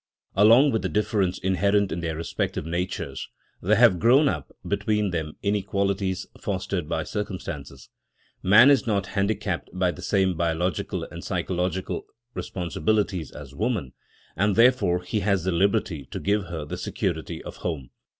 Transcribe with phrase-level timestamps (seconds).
[0.35, 3.29] Along with the difference inherent in their respective natures,
[3.61, 7.87] there have grown up between them inequalities fostered by circumstances.
[8.41, 13.93] Man is not handicapped by the same biological and psychological responsibilities as woman,
[14.35, 17.91] and therefore he has the liberty to give her the security of home.